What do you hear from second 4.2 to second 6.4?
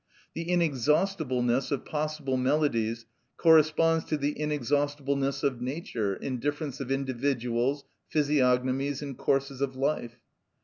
inexhaustibleness of Nature in